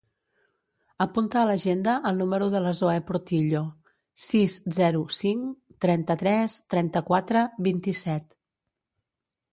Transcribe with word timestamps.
Apunta 1.03 1.37
a 1.41 1.43
l'agenda 1.49 1.93
el 2.11 2.17
número 2.21 2.47
de 2.55 2.61
la 2.67 2.71
Zoè 2.79 2.95
Portillo: 3.11 3.61
sis, 4.23 4.57
zero, 4.79 5.05
cinc, 5.19 5.55
trenta-tres, 5.87 6.59
trenta-quatre, 6.75 7.47
vint-i-set. 7.69 8.35